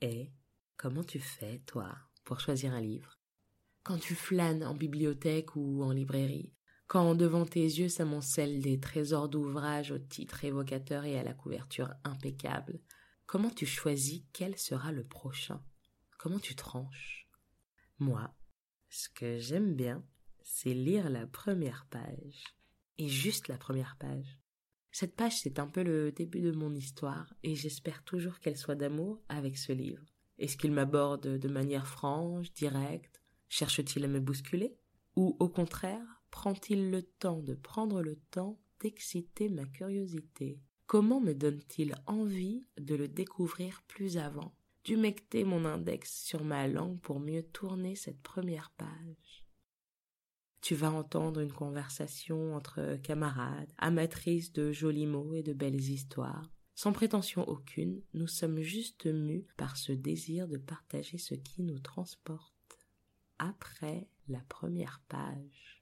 [0.00, 0.30] Et
[0.76, 3.18] comment tu fais, toi, pour choisir un livre?
[3.82, 6.52] Quand tu flânes en bibliothèque ou en librairie,
[6.86, 11.92] quand devant tes yeux s'amoncellent des trésors d'ouvrages au titre évocateur et à la couverture
[12.04, 12.80] impeccable,
[13.26, 15.64] comment tu choisis quel sera le prochain?
[16.18, 17.28] Comment tu tranches?
[17.98, 18.34] Moi,
[18.88, 20.04] ce que j'aime bien,
[20.42, 22.44] c'est lire la première page.
[22.98, 24.40] Et juste la première page.
[24.98, 28.76] Cette page, c'est un peu le début de mon histoire, et j'espère toujours qu'elle soit
[28.76, 30.02] d'amour avec ce livre.
[30.38, 33.20] Est-ce qu'il m'aborde de manière franche, directe?
[33.50, 34.74] Cherche-t-il à me bousculer?
[35.14, 40.62] Ou au contraire, prend-il le temps de prendre le temps d'exciter ma curiosité?
[40.86, 44.54] Comment me donne-t-il envie de le découvrir plus avant?
[44.84, 49.45] D'humecter mon index sur ma langue pour mieux tourner cette première page?
[50.66, 56.50] Tu vas entendre une conversation entre camarades, amatrices de jolis mots et de belles histoires.
[56.74, 61.78] Sans prétention aucune, nous sommes juste mus par ce désir de partager ce qui nous
[61.78, 62.80] transporte.
[63.38, 65.75] Après la première page.